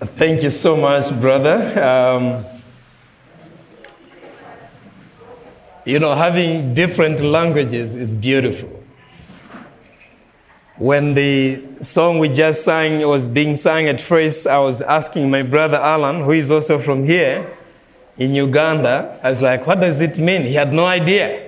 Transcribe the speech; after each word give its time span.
Thank 0.00 0.42
you 0.44 0.50
so 0.50 0.76
much, 0.76 1.10
brother. 1.20 1.82
Um, 1.82 2.44
you 5.84 5.98
know, 5.98 6.14
having 6.14 6.72
different 6.74 7.20
languages 7.20 7.96
is 7.96 8.14
beautiful. 8.14 8.70
When 10.76 11.14
the 11.14 11.60
song 11.80 12.20
we 12.20 12.28
just 12.28 12.64
sang 12.64 13.04
was 13.08 13.26
being 13.26 13.56
sung 13.56 13.86
at 13.86 14.00
first, 14.00 14.46
I 14.46 14.60
was 14.60 14.82
asking 14.82 15.30
my 15.30 15.42
brother 15.42 15.78
Alan, 15.78 16.22
who 16.22 16.30
is 16.30 16.52
also 16.52 16.78
from 16.78 17.04
here 17.04 17.56
in 18.18 18.36
Uganda, 18.36 19.18
I 19.20 19.30
was 19.30 19.42
like, 19.42 19.66
what 19.66 19.80
does 19.80 20.00
it 20.00 20.16
mean? 20.18 20.42
He 20.42 20.54
had 20.54 20.72
no 20.72 20.86
idea. 20.86 21.44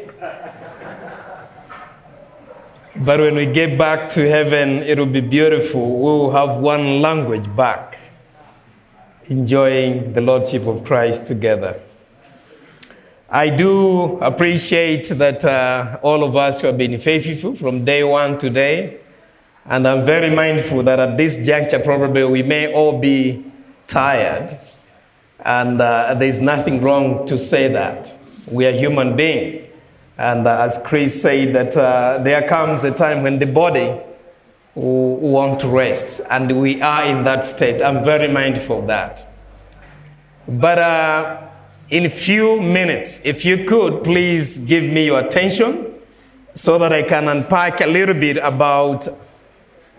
But 2.96 3.21
when 3.21 3.37
we 3.37 3.46
get 3.46 3.79
back 3.79 4.09
to 4.11 4.29
heaven, 4.29 4.82
it 4.82 4.98
will 4.98 5.07
be 5.07 5.21
beautiful. 5.21 5.89
We 5.89 6.03
will 6.03 6.30
have 6.32 6.57
one 6.59 7.01
language 7.01 7.46
back, 7.55 7.96
enjoying 9.30 10.12
the 10.12 10.20
Lordship 10.20 10.66
of 10.66 10.84
Christ 10.84 11.27
together. 11.27 11.80
I 13.30 13.48
do 13.48 14.19
appreciate 14.19 15.09
that 15.11 15.45
uh, 15.45 15.98
all 16.02 16.25
of 16.25 16.37
us 16.37 16.61
who 16.61 16.66
have 16.66 16.77
been 16.77 16.98
faithful 16.98 17.55
from 17.55 17.85
day 17.85 18.02
one 18.02 18.38
to 18.38 18.48
today. 18.48 18.98
And 19.65 19.87
I'm 19.87 20.05
very 20.05 20.35
mindful 20.35 20.83
that 20.83 20.98
at 20.98 21.16
this 21.16 21.47
juncture, 21.47 21.79
probably 21.79 22.24
we 22.24 22.43
may 22.43 22.73
all 22.73 22.98
be 22.98 23.45
tired. 23.87 24.59
And 25.45 25.80
uh, 25.80 26.15
there's 26.15 26.41
nothing 26.41 26.83
wrong 26.83 27.24
to 27.27 27.38
say 27.38 27.69
that. 27.69 28.12
We 28.51 28.66
are 28.66 28.73
human 28.73 29.15
beings. 29.15 29.69
And 30.19 30.45
uh, 30.47 30.62
as 30.62 30.80
Chris 30.85 31.23
said, 31.23 31.55
that 31.55 31.77
uh, 31.77 32.19
there 32.19 32.47
comes 32.49 32.83
a 32.83 32.93
time 32.93 33.23
when 33.23 33.38
the 33.38 33.47
body 33.47 33.97
will 34.74 35.16
want 35.16 35.60
to 35.60 35.69
rest. 35.69 36.20
And 36.30 36.60
we 36.60 36.80
are 36.80 37.05
in 37.05 37.24
that 37.24 37.45
state. 37.45 37.83
I'm 37.83 38.05
very 38.05 38.29
mindful 38.29 38.80
of 38.80 38.87
that. 38.87 39.27
But 40.49 40.79
uh, 40.79 41.49
in 41.90 42.07
a 42.07 42.10
few 42.10 42.60
minutes, 42.60 43.21
if 43.24 43.45
you 43.45 43.65
could 43.65 44.04
please 44.04 44.59
give 44.59 44.85
me 44.85 45.07
your 45.07 45.21
attention 45.21 45.95
so 46.52 46.79
that 46.79 46.93
I 46.93 47.02
can 47.02 47.29
unpack 47.29 47.80
a 47.80 47.87
little 47.87 48.15
bit 48.15 48.37
about 48.38 49.09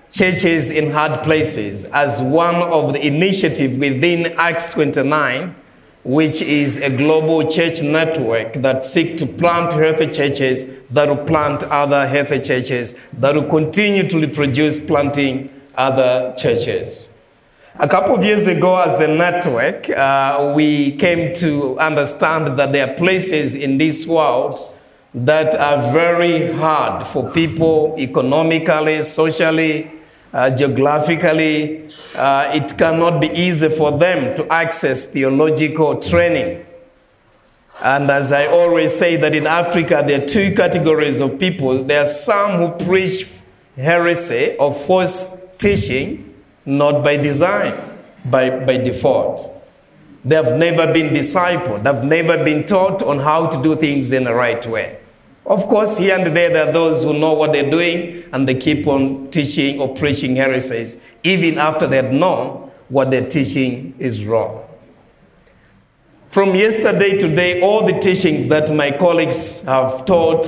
churches 0.10 0.72
in 0.72 0.92
hard 0.92 1.24
places 1.24 1.86
as 1.86 2.22
one 2.22 2.56
of 2.56 2.94
the 2.94 3.06
initiatives 3.06 3.78
within 3.78 4.34
Acts 4.38 4.74
29, 4.74 5.56
which 6.04 6.42
is 6.42 6.78
a 6.78 6.90
global 6.96 7.48
church 7.48 7.82
network 7.82 8.54
that 8.54 8.84
seek 8.84 9.18
to 9.18 9.26
plant 9.26 9.72
healthy 9.74 10.08
churches 10.08 10.82
that 10.90 11.08
will 11.08 11.24
plant 11.26 11.64
other 11.64 12.08
healthy 12.08 12.40
churches 12.40 13.00
that 13.14 13.36
will 13.36 13.48
continue 13.48 14.08
to 14.08 14.20
reproduce 14.20 14.80
planting 14.80 15.52
other 15.76 16.34
churches. 16.38 17.22
A 17.80 17.88
couple 17.88 18.16
of 18.16 18.24
years 18.24 18.48
ago, 18.48 18.76
as 18.78 19.00
a 19.00 19.08
network, 19.08 19.90
uh, 19.90 20.54
we 20.56 20.96
came 20.98 21.34
to 21.36 21.80
understand 21.80 22.58
that 22.60 22.74
there 22.74 22.90
are 22.90 22.94
places 22.96 23.56
in 23.56 23.78
this 23.78 24.06
world 24.06 24.60
that 25.14 25.56
are 25.56 25.92
very 25.92 26.52
hard 26.54 27.06
for 27.06 27.32
people 27.32 27.96
economically, 27.98 29.02
socially, 29.02 29.90
uh, 30.34 30.50
geographically, 30.50 31.90
uh, 32.16 32.52
it 32.54 32.78
cannot 32.78 33.20
be 33.20 33.28
easy 33.28 33.70
for 33.70 33.98
them 33.98 34.36
to 34.36 34.48
access 34.52 35.06
theological 35.06 36.00
training. 36.00 36.66
And 37.84 38.10
as 38.12 38.32
I 38.32 38.48
always 38.48 38.98
say, 38.98 39.16
that 39.18 39.34
in 39.34 39.48
Africa 39.48 40.04
there 40.06 40.22
are 40.22 40.26
two 40.26 40.54
categories 40.54 41.20
of 41.20 41.40
people. 41.40 41.84
There 41.84 42.02
are 42.02 42.06
some 42.06 42.52
who 42.60 42.86
preach 42.86 43.26
heresy 43.76 44.56
or 44.58 44.74
false 44.74 45.46
teaching, 45.58 46.34
not 46.66 47.04
by 47.04 47.18
design, 47.18 47.74
by, 48.26 48.64
by 48.64 48.78
default. 48.78 49.42
They 50.24 50.36
have 50.36 50.56
never 50.58 50.94
been 50.94 51.14
discipled, 51.14 51.84
they've 51.84 52.04
never 52.04 52.44
been 52.44 52.66
taught 52.66 53.02
on 53.02 53.18
how 53.20 53.48
to 53.48 53.62
do 53.62 53.76
things 53.76 54.12
in 54.14 54.24
the 54.24 54.36
right 54.36 54.66
way. 54.68 55.01
Of 55.46 55.64
course, 55.64 55.98
here 55.98 56.18
and 56.18 56.28
there, 56.36 56.50
there 56.50 56.70
are 56.70 56.72
those 56.72 57.04
who 57.04 57.14
know 57.18 57.34
what 57.34 57.52
they're 57.52 57.70
doing 57.70 58.24
and 58.32 58.48
they 58.48 58.56
keep 58.56 58.86
on 58.88 59.30
teaching 59.32 59.80
or 59.80 59.94
preaching 59.96 60.36
heresies, 60.36 61.12
even 61.24 61.58
after 61.58 61.88
they 61.88 61.98
have 61.98 62.12
known 62.14 62.72
what 62.90 63.10
they're 63.10 63.28
teaching 63.28 63.96
is 63.98 64.26
wrong. 64.26 64.68
From 66.28 66.56
yesterday 66.56 67.18
to 67.18 67.28
today, 67.28 67.62
all 67.62 67.86
the 67.86 68.00
teachings 68.00 68.48
that 68.48 68.74
my 68.74 68.92
colleagues 68.92 69.64
have 69.64 70.06
taught, 70.06 70.46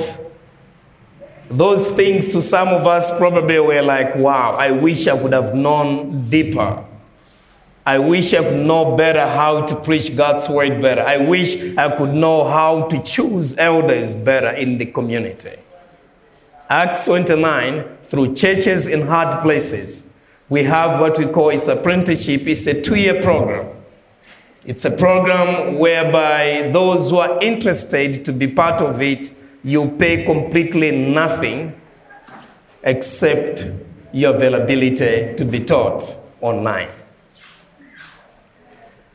those 1.49 1.91
things 1.91 2.31
to 2.31 2.41
some 2.41 2.69
of 2.69 2.87
us 2.87 3.09
probably 3.17 3.59
were 3.59 3.81
like, 3.81 4.15
wow, 4.15 4.55
I 4.55 4.71
wish 4.71 5.07
I 5.07 5.13
would 5.13 5.33
have 5.33 5.53
known 5.53 6.29
deeper. 6.29 6.85
I 7.85 7.99
wish 7.99 8.33
I 8.33 8.41
could 8.43 8.65
know 8.65 8.95
better 8.95 9.27
how 9.27 9.65
to 9.65 9.75
preach 9.75 10.15
God's 10.15 10.47
word 10.47 10.81
better. 10.81 11.01
I 11.01 11.17
wish 11.17 11.75
I 11.77 11.95
could 11.97 12.13
know 12.13 12.45
how 12.47 12.87
to 12.87 13.03
choose 13.03 13.57
elders 13.57 14.15
better 14.15 14.51
in 14.51 14.77
the 14.77 14.85
community. 14.85 15.55
Acts 16.69 17.05
29, 17.05 17.97
through 18.03 18.35
churches 18.35 18.87
in 18.87 19.01
hard 19.07 19.41
places, 19.41 20.13
we 20.47 20.63
have 20.63 21.01
what 21.01 21.17
we 21.19 21.25
call 21.25 21.49
its 21.49 21.67
apprenticeship. 21.67 22.47
It's 22.47 22.65
a 22.67 22.81
two 22.81 22.95
year 22.95 23.21
program. 23.21 23.69
It's 24.65 24.85
a 24.85 24.91
program 24.91 25.77
whereby 25.77 26.69
those 26.71 27.09
who 27.09 27.17
are 27.17 27.37
interested 27.41 28.23
to 28.23 28.31
be 28.31 28.47
part 28.47 28.81
of 28.81 29.01
it, 29.01 29.29
you 29.61 29.89
pay 29.99 30.25
completely 30.25 30.91
nothing 30.91 31.75
except 32.81 33.65
your 34.13 34.35
availability 34.35 35.35
to 35.35 35.43
be 35.43 35.65
taught 35.65 36.01
online. 36.39 36.87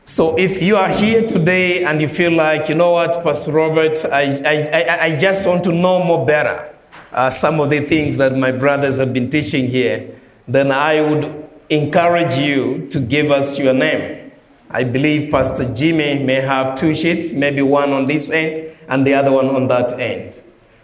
So 0.09 0.35
if 0.39 0.59
you 0.59 0.75
are 0.75 0.89
here 0.89 1.27
today 1.27 1.83
and 1.83 2.01
you 2.01 2.07
feel 2.07 2.31
like, 2.31 2.67
you 2.67 2.73
know 2.73 2.93
what, 2.93 3.23
Pastor 3.23 3.51
Robert, 3.51 3.95
I, 4.05 4.41
I, 4.43 5.03
I 5.03 5.15
just 5.19 5.47
want 5.47 5.63
to 5.65 5.71
know 5.71 6.03
more 6.03 6.25
better 6.25 6.75
uh, 7.11 7.29
some 7.29 7.59
of 7.59 7.69
the 7.69 7.81
things 7.81 8.17
that 8.17 8.35
my 8.35 8.51
brothers 8.51 8.97
have 8.97 9.13
been 9.13 9.29
teaching 9.29 9.67
here, 9.67 10.09
then 10.47 10.71
I 10.71 10.99
would 10.99 11.47
encourage 11.69 12.37
you 12.37 12.87
to 12.87 12.99
give 12.99 13.29
us 13.29 13.59
your 13.59 13.75
name. 13.75 14.31
I 14.71 14.83
believe 14.83 15.29
Pastor 15.29 15.71
Jimmy 15.75 16.23
may 16.23 16.41
have 16.41 16.73
two 16.73 16.95
sheets, 16.95 17.31
maybe 17.31 17.61
one 17.61 17.91
on 17.93 18.07
this 18.07 18.31
end 18.31 18.75
and 18.87 19.05
the 19.05 19.13
other 19.13 19.31
one 19.31 19.49
on 19.49 19.67
that 19.67 19.93
end, 19.99 20.41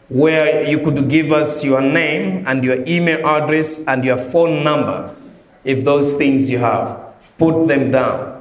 where 0.07 0.69
you 0.69 0.77
could 0.77 1.09
give 1.09 1.31
us 1.31 1.63
your 1.63 1.81
name 1.81 2.43
and 2.45 2.63
your 2.63 2.83
email 2.85 3.25
address 3.25 3.87
and 3.87 4.05
your 4.05 4.17
phone 4.17 4.63
number, 4.63 5.15
if 5.63 5.83
those 5.83 6.13
things 6.13 6.47
you 6.47 6.59
have. 6.59 7.01
Put 7.39 7.67
them 7.67 7.89
down. 7.89 8.34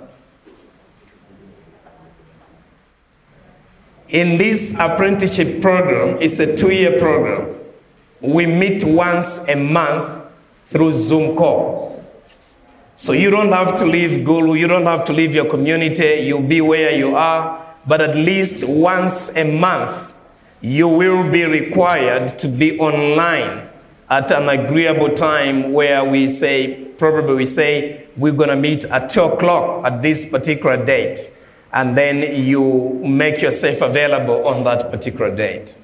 In 4.15 4.39
this 4.39 4.75
apprenticeship 4.79 5.61
program, 5.61 6.19
it's 6.21 6.39
a 6.39 6.55
two 6.55 6.73
year 6.73 7.01
program. 7.01 7.59
We 8.21 8.47
meet 8.47 8.85
once 8.85 9.41
a 9.49 9.57
month 9.57 10.29
through 10.67 10.93
Zoom 10.93 11.35
call. 11.35 12.01
So 12.95 13.11
you 13.11 13.29
don't 13.29 13.51
have 13.51 13.75
to 13.81 13.85
leave 13.85 14.25
Gulu, 14.25 14.57
you 14.57 14.69
don't 14.69 14.87
have 14.87 15.05
to 15.07 15.13
leave 15.13 15.35
your 15.35 15.51
community, 15.51 16.27
you'll 16.29 16.43
be 16.43 16.61
where 16.61 16.97
you 16.97 17.17
are, 17.17 17.61
but 17.89 18.01
at 18.01 18.15
least 18.15 18.69
once 18.69 19.37
a 19.37 19.51
month, 19.51 20.15
you 20.61 20.87
will 20.87 21.29
be 21.29 21.43
required 21.43 22.29
to 22.39 22.47
be 22.47 22.79
online 22.79 23.69
at 24.09 24.31
an 24.31 24.49
agreeable 24.49 25.11
time 25.11 25.73
where 25.73 26.05
we 26.05 26.29
say, 26.29 26.85
probably 26.99 27.35
we 27.35 27.45
say, 27.45 28.07
we're 28.17 28.31
gonna 28.31 28.55
meet 28.55 28.85
at 28.85 29.11
2 29.11 29.23
o'clock 29.23 29.85
at 29.85 30.03
this 30.03 30.31
particular 30.31 30.77
date 30.85 31.19
and 31.75 31.99
then 31.99 32.47
you 32.47 33.01
make 33.05 33.43
yourself 33.43 33.81
available 33.81 34.47
on 34.47 34.63
that 34.63 34.93
particular 34.93 35.35
date. 35.35 35.77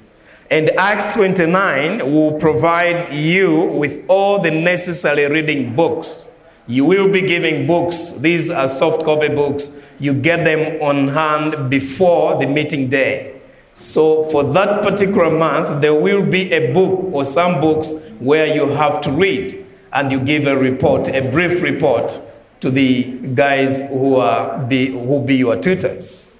And 0.48 0.70
Acts 0.70 1.14
29 1.14 2.12
will 2.12 2.38
provide 2.38 3.12
you 3.12 3.64
with 3.72 4.04
all 4.08 4.38
the 4.38 4.52
necessary 4.52 5.28
reading 5.28 5.74
books. 5.74 6.36
You 6.68 6.84
will 6.84 7.10
be 7.10 7.22
giving 7.22 7.66
books. 7.66 8.14
These 8.14 8.50
are 8.50 8.68
soft 8.68 9.04
copy 9.04 9.28
books. 9.28 9.82
You 9.98 10.14
get 10.14 10.44
them 10.44 10.80
on 10.80 11.08
hand 11.08 11.68
before 11.68 12.38
the 12.38 12.46
meeting 12.46 12.88
day. 12.88 13.40
So 13.74 14.22
for 14.24 14.44
that 14.52 14.82
particular 14.82 15.30
month, 15.30 15.80
there 15.80 15.94
will 15.94 16.24
be 16.24 16.52
a 16.52 16.72
book 16.72 17.12
or 17.12 17.24
some 17.24 17.60
books 17.60 17.94
where 18.20 18.46
you 18.46 18.68
have 18.68 19.00
to 19.02 19.10
read 19.10 19.66
and 19.92 20.12
you 20.12 20.20
give 20.20 20.46
a 20.46 20.56
report, 20.56 21.08
a 21.08 21.28
brief 21.30 21.62
report 21.62 22.20
to 22.60 22.70
the 22.70 23.04
guys 23.34 23.88
who 23.88 24.16
are 24.16 24.58
be, 24.66 24.88
who 24.88 25.24
be 25.24 25.36
your 25.36 25.56
tutors. 25.56 26.36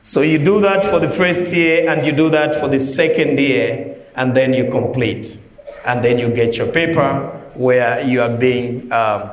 So 0.00 0.22
you 0.22 0.38
do 0.38 0.60
that 0.62 0.84
for 0.84 0.98
the 0.98 1.08
first 1.08 1.54
year 1.54 1.88
and 1.88 2.04
you 2.04 2.12
do 2.12 2.28
that 2.30 2.56
for 2.56 2.68
the 2.68 2.80
second 2.80 3.38
year 3.38 3.96
and 4.16 4.34
then 4.34 4.54
you 4.54 4.70
complete. 4.70 5.38
And 5.86 6.04
then 6.04 6.18
you 6.18 6.28
get 6.30 6.56
your 6.56 6.66
paper 6.68 7.40
where 7.54 8.04
you 8.06 8.20
are 8.22 8.34
being, 8.34 8.90
um, 8.92 9.30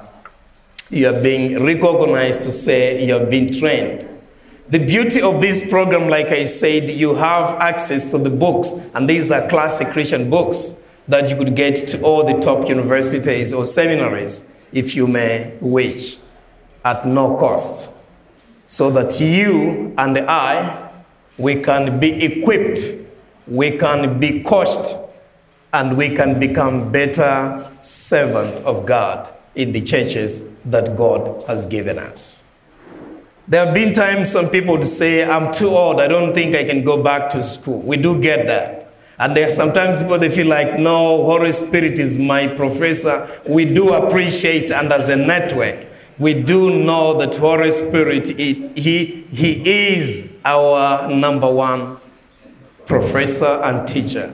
you 0.89 1.07
are 1.07 1.21
being 1.21 1.63
recognized 1.63 2.41
to 2.41 2.51
say 2.51 3.03
you 3.05 3.13
have 3.13 3.29
been 3.29 3.51
trained. 3.51 4.07
The 4.67 4.79
beauty 4.79 5.21
of 5.21 5.41
this 5.41 5.67
program, 5.67 6.09
like 6.09 6.27
I 6.27 6.43
said, 6.43 6.89
you 6.89 7.15
have 7.15 7.55
access 7.59 8.11
to 8.11 8.19
the 8.19 8.29
books, 8.29 8.91
and 8.93 9.09
these 9.09 9.31
are 9.31 9.47
classic 9.47 9.87
Christian 9.87 10.29
books 10.29 10.85
that 11.07 11.27
you 11.27 11.35
could 11.35 11.55
get 11.55 11.87
to 11.87 12.01
all 12.03 12.23
the 12.23 12.39
top 12.39 12.69
universities 12.69 13.51
or 13.51 13.65
seminaries 13.65 14.58
if 14.71 14.95
you 14.95 15.07
may 15.07 15.57
wish. 15.61 16.19
at 16.83 17.05
no 17.05 17.35
cost 17.35 17.97
so 18.65 18.89
that 18.91 19.19
you 19.19 19.93
and 19.97 20.17
I, 20.19 20.91
we 21.37 21.61
can 21.61 21.99
be 21.99 22.23
equipped, 22.23 22.79
we 23.47 23.77
can 23.77 24.19
be 24.19 24.43
coached, 24.43 24.95
and 25.73 25.97
we 25.97 26.15
can 26.15 26.39
become 26.39 26.91
better 26.91 27.67
servant 27.81 28.63
of 28.65 28.85
God 28.85 29.29
in 29.55 29.71
the 29.71 29.81
churches 29.81 30.57
that 30.65 30.95
God 30.95 31.43
has 31.47 31.65
given 31.65 31.97
us. 31.97 32.53
There 33.47 33.65
have 33.65 33.73
been 33.73 33.93
times 33.93 34.31
some 34.31 34.49
people 34.49 34.77
would 34.77 34.85
say, 34.85 35.23
I'm 35.23 35.51
too 35.51 35.69
old, 35.69 35.99
I 35.99 36.07
don't 36.07 36.33
think 36.33 36.55
I 36.55 36.63
can 36.63 36.83
go 36.83 37.01
back 37.01 37.31
to 37.31 37.41
school. 37.41 37.81
We 37.81 37.97
do 37.97 38.21
get 38.21 38.45
that. 38.45 38.88
And 39.19 39.35
there 39.35 39.47
are 39.47 39.49
sometimes 39.49 40.01
people 40.01 40.17
they 40.17 40.29
feel 40.29 40.47
like, 40.47 40.79
no, 40.79 41.25
Holy 41.25 41.51
Spirit 41.51 41.99
is 41.99 42.17
my 42.17 42.47
professor. 42.47 43.41
We 43.45 43.65
do 43.65 43.93
appreciate, 43.93 44.71
and 44.71 44.93
as 44.93 45.09
a 45.09 45.15
network, 45.17 45.87
we 46.17 46.33
do 46.41 46.69
know 46.69 47.17
that 47.17 47.35
Holy 47.35 47.71
Spirit, 47.71 48.27
he, 48.27 48.69
he, 48.75 49.23
he 49.31 49.89
is 49.93 50.37
our 50.45 51.09
number 51.13 51.51
one 51.51 51.97
professor 52.85 53.61
and 53.63 53.85
teacher. 53.87 54.33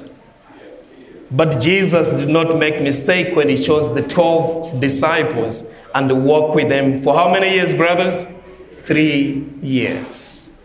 But 1.31 1.59
Jesus 1.59 2.09
did 2.09 2.29
not 2.29 2.57
make 2.57 2.79
mistake 2.81 3.35
when 3.35 3.49
he 3.49 3.61
chose 3.61 3.93
the 3.95 4.03
12 4.03 4.79
disciples 4.79 5.73
and 5.95 6.25
walked 6.25 6.55
with 6.55 6.69
them 6.69 7.01
for 7.01 7.15
how 7.15 7.31
many 7.31 7.55
years, 7.55 7.73
brothers? 7.73 8.37
Three 8.73 9.47
years. 9.63 10.61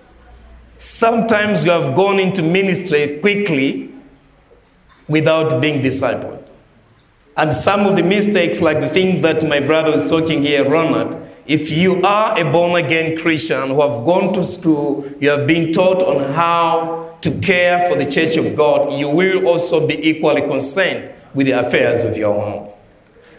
Sometimes 0.77 1.65
you 1.65 1.71
have 1.71 1.95
gone 1.97 2.21
into 2.21 2.43
ministry 2.43 3.19
quickly 3.21 3.90
without 5.11 5.61
being 5.61 5.83
discipled. 5.83 6.49
And 7.37 7.53
some 7.53 7.85
of 7.87 7.97
the 7.97 8.03
mistakes, 8.03 8.61
like 8.61 8.81
the 8.81 8.89
things 8.89 9.23
that 9.23 9.47
my 9.47 9.59
brother 9.59 9.91
was 9.91 10.09
talking 10.09 10.43
here, 10.43 10.69
Ronald, 10.69 11.17
if 11.47 11.71
you 11.71 12.01
are 12.03 12.39
a 12.39 12.45
born 12.51 12.83
again 12.83 13.19
Christian 13.19 13.71
who 13.71 13.81
have 13.81 14.05
gone 14.07 14.33
to 14.35 14.45
school, 14.45 15.11
you 15.21 15.31
have 15.31 15.49
been 15.49 15.73
taught 15.73 16.01
on 16.03 16.33
how 16.35 17.19
to 17.23 17.41
care 17.41 17.89
for 17.89 17.97
the 17.97 18.09
church 18.09 18.37
of 18.37 18.55
God, 18.57 18.99
you 18.99 19.09
will 19.09 19.49
also 19.49 19.85
be 19.87 20.09
equally 20.09 20.43
concerned 20.43 21.13
with 21.35 21.49
the 21.49 21.59
affairs 21.59 22.05
of 22.05 22.17
your 22.17 22.35
home. 22.41 22.69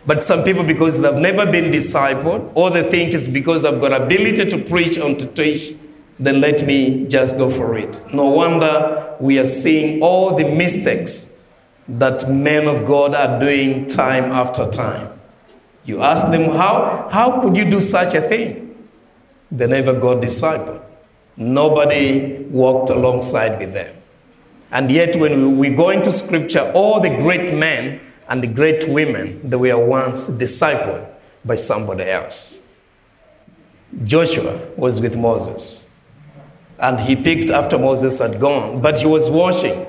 But 0.05 0.21
some 0.21 0.43
people, 0.43 0.63
because 0.63 0.99
they've 0.99 1.15
never 1.15 1.49
been 1.49 1.71
discipled, 1.71 2.51
or 2.53 2.69
they 2.69 2.83
think 2.83 3.13
it's 3.13 3.27
because 3.27 3.63
I've 3.63 3.79
got 3.79 3.93
ability 3.93 4.49
to 4.49 4.57
preach 4.57 4.97
and 4.97 5.17
to 5.19 5.25
teach, 5.27 5.75
then 6.19 6.41
let 6.41 6.65
me 6.65 7.07
just 7.07 7.37
go 7.37 7.49
for 7.49 7.77
it. 7.77 7.99
No 8.13 8.25
wonder 8.25 9.15
we 9.19 9.39
are 9.39 9.45
seeing 9.45 10.01
all 10.01 10.35
the 10.35 10.43
mistakes 10.43 11.30
that 11.99 12.29
men 12.29 12.67
of 12.67 12.85
God 12.85 13.13
are 13.13 13.39
doing 13.39 13.87
time 13.87 14.31
after 14.31 14.69
time. 14.71 15.19
You 15.83 16.01
ask 16.01 16.31
them, 16.31 16.51
how, 16.51 17.09
how 17.11 17.41
could 17.41 17.57
you 17.57 17.69
do 17.69 17.81
such 17.81 18.13
a 18.13 18.21
thing? 18.21 18.87
They 19.51 19.67
never 19.67 19.93
got 19.93 20.21
discipled. 20.21 20.81
Nobody 21.35 22.43
walked 22.49 22.89
alongside 22.91 23.59
with 23.59 23.73
them. 23.73 23.95
And 24.71 24.89
yet, 24.89 25.17
when 25.17 25.57
we 25.57 25.69
go 25.69 25.89
into 25.89 26.11
scripture, 26.11 26.71
all 26.73 27.01
the 27.01 27.09
great 27.09 27.53
men 27.53 27.99
and 28.29 28.41
the 28.41 28.47
great 28.47 28.87
women, 28.87 29.49
they 29.49 29.57
were 29.57 29.85
once 29.85 30.29
discipled 30.29 31.09
by 31.43 31.55
somebody 31.55 32.03
else. 32.03 32.71
Joshua 34.03 34.65
was 34.77 35.01
with 35.01 35.17
Moses, 35.17 35.91
and 36.79 37.01
he 37.01 37.17
picked 37.17 37.49
after 37.49 37.77
Moses 37.77 38.19
had 38.19 38.39
gone, 38.39 38.81
but 38.81 38.99
he 38.99 39.07
was 39.07 39.29
watching, 39.29 39.85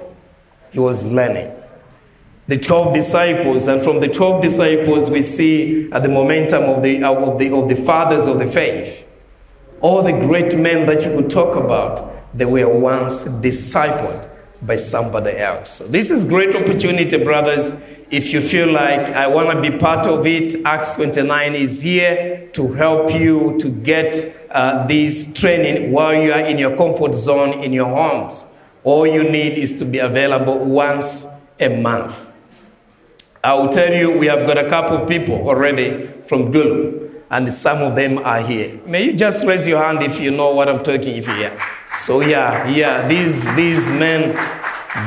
he 0.73 0.81
was 0.81 1.13
learning 1.13 1.62
the 2.49 2.59
12 2.59 2.93
disciples, 2.93 3.69
and 3.69 3.83
from 3.83 4.01
the 4.01 4.09
12 4.09 4.43
disciples, 4.43 5.11
we 5.11 5.23
see 5.23 5.91
uh, 5.93 6.01
the 6.01 6.09
momentum 6.09 6.65
of 6.65 6.83
the, 6.83 7.03
uh, 7.03 7.13
of, 7.13 7.39
the, 7.39 7.55
of 7.55 7.69
the 7.69 7.77
fathers 7.77 8.27
of 8.27 8.39
the 8.39 8.47
faith. 8.47 9.07
All 9.81 10.03
the 10.03 10.13
great 10.13 10.57
men 10.59 10.87
that 10.87 11.03
you 11.03 11.17
could 11.17 11.31
talk 11.31 11.57
about, 11.57 12.13
they 12.37 12.45
were 12.45 12.69
once 12.69 13.25
discipled 13.25 14.29
by 14.61 14.77
somebody 14.77 15.37
else. 15.39 15.71
So 15.71 15.87
this 15.87 16.11
is 16.11 16.25
great 16.25 16.55
opportunity, 16.55 17.23
brothers. 17.23 17.85
If 18.11 18.33
you 18.33 18.41
feel 18.41 18.71
like 18.71 19.01
I 19.01 19.27
want 19.27 19.51
to 19.51 19.61
be 19.61 19.77
part 19.79 20.07
of 20.07 20.27
it, 20.27 20.65
Acts 20.65 20.97
29 20.97 21.55
is 21.55 21.83
here 21.83 22.49
to 22.53 22.73
help 22.73 23.13
you 23.13 23.57
to 23.61 23.71
get 23.71 24.15
uh, 24.51 24.87
this 24.87 25.33
training 25.33 25.93
while 25.93 26.15
you 26.15 26.33
are 26.33 26.41
in 26.41 26.59
your 26.59 26.77
comfort 26.77 27.15
zone 27.15 27.63
in 27.63 27.73
your 27.73 27.89
homes. 27.89 28.53
All 28.85 29.07
you 29.07 29.25
need 29.25 29.57
is 29.57 29.79
to 29.79 29.85
be 29.85 29.99
available 29.99 30.59
once 30.59 31.41
a 31.59 31.69
month. 31.69 32.32
I 33.45 33.55
will 33.55 33.71
tell 33.71 33.93
you, 33.93 34.17
we 34.17 34.27
have 34.27 34.47
got 34.47 34.57
a 34.57 34.69
couple 34.69 34.97
of 34.97 35.09
people 35.09 35.35
already 35.49 36.07
from 36.27 36.53
Gulu, 36.53 37.23
and 37.29 37.53
some 37.53 37.83
of 37.83 37.97
them 37.97 38.19
are 38.19 38.41
here. 38.41 38.79
May 38.87 39.07
you 39.07 39.15
just 39.15 39.45
raise 39.45 39.67
your 39.67 39.83
hand 39.83 40.01
if 40.01 40.21
you 40.21 40.31
know 40.31 40.55
what 40.55 40.69
I'm 40.69 40.85
talking 40.85 41.17
if 41.17 41.27
you're 41.27 41.51
So 41.91 42.21
yeah, 42.21 42.69
yeah, 42.69 43.05
these 43.09 43.53
these 43.57 43.89
men, 43.89 44.37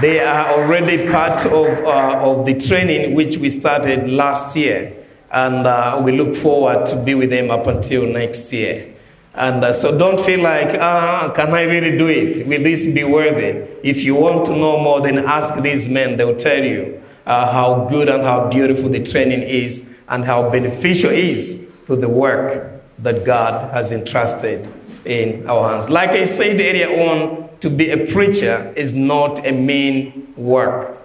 they 0.01 0.19
are 0.19 0.51
already 0.51 1.09
part 1.09 1.45
of 1.45 1.67
uh, 1.85 2.29
of 2.29 2.45
the 2.45 2.55
training 2.55 3.15
which 3.15 3.37
we 3.37 3.49
started 3.49 4.11
last 4.11 4.57
year, 4.57 4.91
and 5.31 5.65
uh, 5.65 6.01
we 6.03 6.11
look 6.11 6.35
forward 6.35 6.87
to 6.87 7.01
be 7.05 7.15
with 7.15 7.29
them 7.29 7.49
up 7.49 7.67
until 7.67 8.05
next 8.05 8.51
year. 8.51 8.95
And 9.33 9.63
uh, 9.63 9.71
so 9.71 9.97
don't 9.97 10.19
feel 10.19 10.41
like, 10.41 10.77
ah, 10.81 11.31
can 11.33 11.53
I 11.53 11.63
really 11.63 11.97
do 11.97 12.07
it? 12.07 12.45
Will 12.45 12.63
this 12.63 12.85
be 12.93 13.05
worth 13.05 13.37
it? 13.37 13.79
If 13.81 14.03
you 14.03 14.15
want 14.15 14.45
to 14.47 14.51
know 14.51 14.77
more, 14.77 14.99
then 14.99 15.19
ask 15.19 15.61
these 15.61 15.87
men, 15.87 16.17
they'll 16.17 16.35
tell 16.35 16.61
you 16.61 17.01
uh, 17.25 17.51
how 17.51 17.85
good 17.89 18.09
and 18.09 18.23
how 18.23 18.49
beautiful 18.49 18.89
the 18.89 19.03
training 19.03 19.41
is 19.41 19.97
and 20.07 20.25
how 20.25 20.49
beneficial 20.49 21.09
it 21.09 21.19
is 21.19 21.71
to 21.87 21.95
the 21.95 22.09
work 22.09 22.81
that 22.99 23.25
God 23.25 23.71
has 23.73 23.91
entrusted 23.91 24.67
in 25.05 25.47
our 25.49 25.71
hands. 25.71 25.89
Like 25.89 26.11
I 26.11 26.23
said 26.23 26.59
earlier 26.59 27.09
on, 27.09 27.45
to 27.59 27.69
be 27.69 27.89
a 27.89 28.05
preacher 28.05 28.73
is 28.75 28.93
not 28.93 29.45
a 29.45 29.51
mean 29.51 30.33
work. 30.35 30.97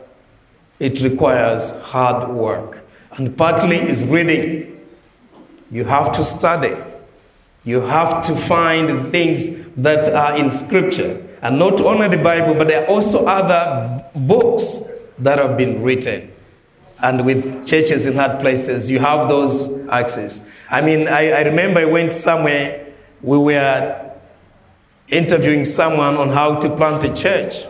It 0.79 1.01
requires 1.01 1.81
hard 1.83 2.31
work. 2.31 2.81
And 3.13 3.37
partly 3.37 3.77
is 3.77 4.07
reading. 4.07 4.79
You 5.71 5.85
have 5.85 6.13
to 6.13 6.25
study. 6.25 6.75
You 7.65 7.81
have 7.83 8.25
to 8.27 8.35
find 8.35 9.11
things 9.11 9.67
that 9.77 10.13
are 10.13 10.37
in 10.37 10.51
Scripture. 10.51 11.27
And 11.43 11.59
not 11.59 11.81
only 11.81 12.09
the 12.09 12.23
Bible, 12.23 12.55
but 12.55 12.67
there 12.69 12.85
are 12.85 12.89
also 12.89 13.27
other 13.27 14.05
books 14.15 14.91
that 15.21 15.39
have 15.39 15.57
been 15.57 15.83
written. 15.83 16.31
And 17.03 17.25
with 17.25 17.67
churches 17.67 18.07
in 18.07 18.15
hard 18.15 18.41
places, 18.41 18.91
you 18.91 18.99
have 18.99 19.29
those 19.29 19.89
access. 19.89 20.51
I 20.71 20.83
mean, 20.83 21.09
I, 21.09 21.31
I 21.31 21.43
remember 21.43 21.81
I 21.81 21.87
went 21.87 22.13
somewhere, 22.13 22.93
we 23.23 23.39
were 23.39 24.11
interviewing 25.09 25.65
someone 25.65 26.17
on 26.17 26.29
how 26.29 26.61
to 26.61 26.77
plant 26.77 27.05
a 27.05 27.15
church. 27.15 27.67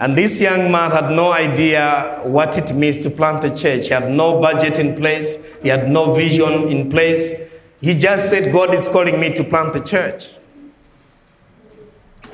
And 0.00 0.16
this 0.16 0.40
young 0.40 0.70
man 0.70 0.92
had 0.92 1.10
no 1.10 1.32
idea 1.32 2.20
what 2.22 2.56
it 2.56 2.74
means 2.74 2.98
to 2.98 3.10
plant 3.10 3.44
a 3.44 3.54
church. 3.54 3.88
He 3.88 3.94
had 3.94 4.10
no 4.10 4.40
budget 4.40 4.78
in 4.78 4.96
place, 4.96 5.56
he 5.60 5.68
had 5.68 5.90
no 5.90 6.14
vision 6.14 6.68
in 6.68 6.88
place. 6.88 7.52
He 7.80 7.94
just 7.94 8.30
said, 8.30 8.52
God 8.52 8.74
is 8.74 8.88
calling 8.88 9.20
me 9.20 9.34
to 9.34 9.44
plant 9.44 9.74
a 9.76 9.80
church. 9.80 10.37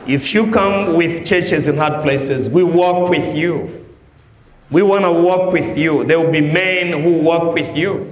If 0.06 0.34
you 0.34 0.50
come 0.50 0.96
with 0.96 1.26
churches 1.26 1.66
in 1.66 1.78
hard 1.78 2.02
places, 2.02 2.48
we 2.50 2.62
walk 2.62 3.08
with 3.08 3.34
you. 3.34 3.86
We 4.70 4.82
want 4.82 5.04
to 5.04 5.12
walk 5.12 5.50
with 5.50 5.78
you. 5.78 6.04
There 6.04 6.20
will 6.20 6.30
be 6.30 6.42
men 6.42 7.02
who 7.02 7.22
walk 7.22 7.54
with 7.54 7.74
you. 7.74 8.10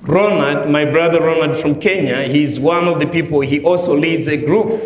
Ronald, 0.00 0.70
my 0.70 0.86
brother 0.86 1.20
Ronald 1.20 1.58
from 1.58 1.78
Kenya, 1.78 2.22
he's 2.22 2.58
one 2.58 2.88
of 2.88 3.00
the 3.00 3.06
people, 3.06 3.40
he 3.40 3.62
also 3.62 3.94
leads 3.94 4.28
a 4.28 4.38
group. 4.38 4.80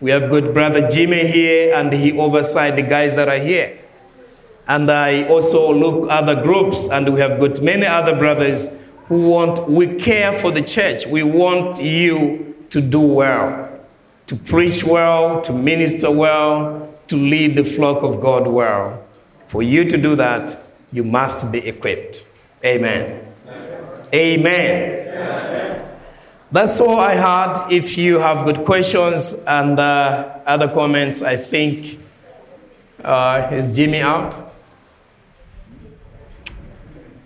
We 0.00 0.10
have 0.10 0.28
got 0.28 0.52
brother 0.52 0.88
Jimmy 0.90 1.26
here, 1.26 1.74
and 1.74 1.92
he 1.92 2.18
oversight 2.18 2.74
the 2.74 2.82
guys 2.82 3.14
that 3.14 3.28
are 3.28 3.38
here. 3.38 3.78
And 4.66 4.90
I 4.90 5.28
also 5.28 5.72
look 5.72 6.10
at 6.10 6.24
other 6.24 6.42
groups, 6.42 6.88
and 6.88 7.14
we 7.14 7.20
have 7.20 7.38
got 7.38 7.62
many 7.62 7.86
other 7.86 8.16
brothers 8.16 8.82
who 9.06 9.30
want, 9.30 9.68
we 9.68 9.94
care 9.96 10.32
for 10.32 10.50
the 10.50 10.62
church. 10.62 11.06
We 11.06 11.22
want 11.22 11.80
you 11.80 12.56
to 12.70 12.80
do 12.80 13.00
well 13.00 13.73
to 14.26 14.36
preach 14.36 14.84
well, 14.84 15.40
to 15.42 15.52
minister 15.52 16.10
well, 16.10 16.94
to 17.08 17.16
lead 17.16 17.56
the 17.56 17.64
flock 17.64 18.02
of 18.02 18.20
God 18.20 18.46
well. 18.46 19.04
For 19.46 19.62
you 19.62 19.84
to 19.90 19.98
do 19.98 20.16
that, 20.16 20.56
you 20.92 21.04
must 21.04 21.52
be 21.52 21.58
equipped. 21.66 22.26
Amen. 22.64 23.26
Amen. 23.46 24.08
Amen. 24.14 25.98
That's 26.50 26.80
all 26.80 26.98
I 26.98 27.14
had. 27.14 27.68
If 27.70 27.98
you 27.98 28.18
have 28.18 28.44
good 28.44 28.64
questions 28.64 29.44
and 29.46 29.78
uh, 29.78 30.38
other 30.46 30.68
comments, 30.68 31.20
I 31.20 31.36
think 31.36 31.98
uh, 33.02 33.48
is 33.52 33.76
Jimmy 33.76 34.00
out? 34.00 34.38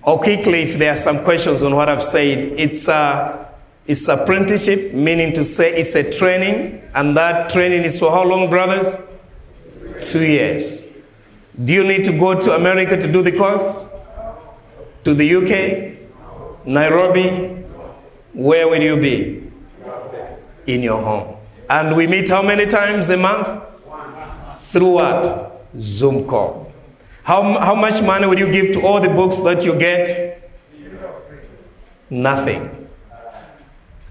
Or 0.02 0.19
quickly, 0.19 0.62
if 0.62 0.78
there 0.78 0.93
are 0.93 0.97
some 0.97 1.23
questions 1.23 1.62
on 1.62 1.76
what 1.76 1.88
I've 1.88 2.02
said, 2.02 2.59
it's. 2.59 2.88
Uh, 2.88 3.48
it's 3.88 4.07
apprenticeship, 4.07 4.92
meaning 4.92 5.33
to 5.33 5.42
say 5.42 5.75
it's 5.75 5.95
a 5.95 6.12
training, 6.12 6.83
and 6.95 7.16
that 7.16 7.49
training 7.49 7.85
is 7.85 7.99
for 7.99 8.11
how 8.11 8.23
long, 8.23 8.50
brothers? 8.50 9.09
Two 9.99 10.25
years. 10.25 10.92
Do 11.64 11.73
you 11.73 11.85
need 11.85 12.04
to 12.04 12.12
go 12.12 12.38
to 12.38 12.54
America 12.54 12.99
to 12.99 13.11
do 13.11 13.23
the 13.23 13.33
course? 13.33 13.95
To 15.04 15.14
the 15.14 15.35
UK? 15.37 16.66
Nairobi? 16.66 17.64
Where 18.35 18.68
will 18.68 18.83
you 18.83 18.97
be? 18.99 19.50
In 20.71 20.83
your 20.83 21.00
home. 21.00 21.38
And 21.71 21.97
we 21.97 22.07
meet 22.07 22.28
how 22.28 22.42
many 22.42 22.66
times 22.66 23.09
a 23.09 23.16
month? 23.16 23.62
Through 24.71 24.90
what? 24.90 25.62
Zoom 25.78 26.28
call. 26.28 26.71
How, 27.25 27.59
how 27.59 27.75
much 27.75 28.02
money 28.02 28.26
will 28.26 28.38
you 28.38 28.52
give 28.52 28.73
to 28.75 28.83
all 28.83 29.00
the 29.00 29.09
books 29.09 29.38
that 29.38 29.64
you 29.64 29.75
get? 29.78 30.50
Nothing. 32.11 32.78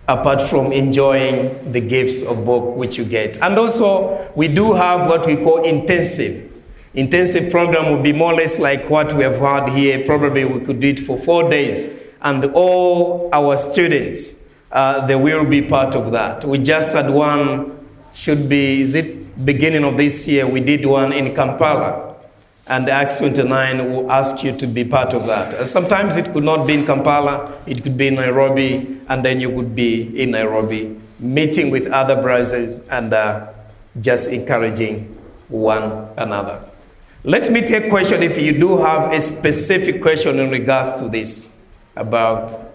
Apart 0.07 0.41
from 0.41 0.71
enjoying 0.71 1.71
the 1.71 1.81
gifts 1.81 2.23
of 2.23 2.45
book 2.45 2.77
which 2.77 2.97
you 2.97 3.03
get. 3.03 3.37
And 3.41 3.57
also, 3.57 4.31
we 4.35 4.47
do 4.47 4.73
have 4.73 5.09
what 5.09 5.25
we 5.25 5.35
call 5.35 5.63
intensive. 5.63 6.45
Intensive 6.93 7.51
program 7.51 7.91
will 7.91 8.01
be 8.01 8.13
more 8.13 8.31
or 8.31 8.35
less 8.35 8.57
like 8.57 8.89
what 8.89 9.13
we 9.13 9.23
have 9.23 9.37
had 9.37 9.69
here. 9.69 10.05
Probably 10.05 10.45
we 10.45 10.65
could 10.65 10.79
do 10.79 10.87
it 10.87 10.99
for 10.99 11.17
four 11.17 11.49
days. 11.49 12.01
And 12.21 12.45
all 12.53 13.29
our 13.33 13.57
students, 13.57 14.47
uh, 14.71 15.05
they 15.05 15.15
will 15.15 15.43
be 15.43 15.61
part 15.61 15.93
of 15.93 16.11
that. 16.13 16.45
We 16.45 16.59
just 16.59 16.95
had 16.95 17.09
one, 17.09 17.77
should 18.13 18.47
be, 18.47 18.81
is 18.81 18.95
it 18.95 19.45
beginning 19.45 19.83
of 19.83 19.97
this 19.97 20.27
year? 20.27 20.47
We 20.47 20.61
did 20.61 20.85
one 20.85 21.11
in 21.11 21.35
Kampala 21.35 22.06
and 22.69 22.89
Acts 22.89 23.19
29 23.19 23.91
will 23.91 24.11
ask 24.11 24.43
you 24.43 24.55
to 24.57 24.67
be 24.67 24.83
part 24.83 25.13
of 25.13 25.25
that. 25.27 25.53
Uh, 25.53 25.65
sometimes 25.65 26.17
it 26.17 26.31
could 26.33 26.43
not 26.43 26.67
be 26.67 26.73
in 26.73 26.85
Kampala, 26.85 27.53
it 27.65 27.83
could 27.83 27.97
be 27.97 28.07
in 28.07 28.15
Nairobi, 28.15 28.99
and 29.07 29.23
then 29.23 29.39
you 29.39 29.49
would 29.49 29.75
be 29.75 30.19
in 30.21 30.31
Nairobi, 30.31 30.99
meeting 31.19 31.69
with 31.69 31.87
other 31.87 32.21
brothers 32.21 32.79
and 32.89 33.13
uh, 33.13 33.47
just 34.01 34.31
encouraging 34.31 35.15
one 35.47 36.09
another. 36.17 36.61
Let 37.23 37.51
me 37.51 37.61
take 37.61 37.89
question 37.89 38.21
if 38.23 38.37
you 38.37 38.57
do 38.59 38.77
have 38.77 39.11
a 39.11 39.19
specific 39.21 40.01
question 40.01 40.39
in 40.39 40.49
regards 40.49 41.01
to 41.01 41.09
this 41.09 41.57
about 41.95 42.66